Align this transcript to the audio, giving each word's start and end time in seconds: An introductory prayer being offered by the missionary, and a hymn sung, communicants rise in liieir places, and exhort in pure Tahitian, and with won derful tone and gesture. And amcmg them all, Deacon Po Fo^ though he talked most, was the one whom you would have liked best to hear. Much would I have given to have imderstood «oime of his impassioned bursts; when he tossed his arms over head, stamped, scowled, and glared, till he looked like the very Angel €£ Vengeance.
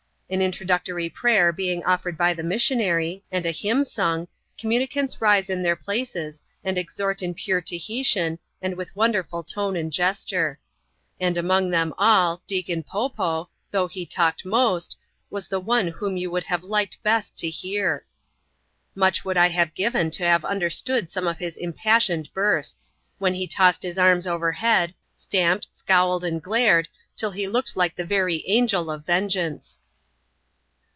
An 0.33 0.41
introductory 0.41 1.09
prayer 1.09 1.51
being 1.51 1.83
offered 1.83 2.17
by 2.17 2.33
the 2.33 2.41
missionary, 2.41 3.21
and 3.33 3.45
a 3.45 3.51
hymn 3.51 3.83
sung, 3.83 4.29
communicants 4.57 5.19
rise 5.19 5.49
in 5.49 5.61
liieir 5.61 5.77
places, 5.77 6.41
and 6.63 6.77
exhort 6.77 7.21
in 7.21 7.33
pure 7.33 7.59
Tahitian, 7.59 8.39
and 8.61 8.77
with 8.77 8.95
won 8.95 9.11
derful 9.11 9.43
tone 9.43 9.75
and 9.75 9.91
gesture. 9.91 10.57
And 11.19 11.35
amcmg 11.35 11.71
them 11.71 11.93
all, 11.97 12.41
Deacon 12.47 12.81
Po 12.83 13.09
Fo^ 13.09 13.49
though 13.71 13.89
he 13.89 14.05
talked 14.05 14.45
most, 14.45 14.95
was 15.29 15.49
the 15.49 15.59
one 15.59 15.89
whom 15.89 16.15
you 16.15 16.31
would 16.31 16.45
have 16.45 16.63
liked 16.63 17.03
best 17.03 17.35
to 17.39 17.49
hear. 17.49 18.05
Much 18.95 19.25
would 19.25 19.35
I 19.35 19.49
have 19.49 19.73
given 19.73 20.09
to 20.11 20.25
have 20.25 20.43
imderstood 20.43 21.11
«oime 21.17 21.27
of 21.29 21.39
his 21.39 21.57
impassioned 21.57 22.31
bursts; 22.33 22.93
when 23.17 23.33
he 23.33 23.47
tossed 23.47 23.83
his 23.83 23.99
arms 23.99 24.25
over 24.25 24.53
head, 24.53 24.93
stamped, 25.17 25.67
scowled, 25.71 26.23
and 26.23 26.41
glared, 26.41 26.87
till 27.17 27.31
he 27.31 27.49
looked 27.49 27.75
like 27.75 27.97
the 27.97 28.05
very 28.05 28.47
Angel 28.47 28.85
€£ 28.85 29.03
Vengeance. 29.03 29.79